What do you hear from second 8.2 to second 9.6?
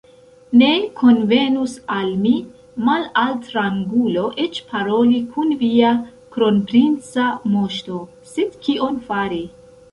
sed kion fari?